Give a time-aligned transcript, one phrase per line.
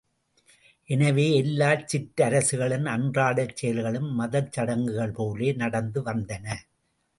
[0.89, 6.45] எனவே எல்லா சிற்றரசுகளின் அன்றாடச் செயல்களும் மதச் சடங்குகள் போலவே நடந்து வந்தன!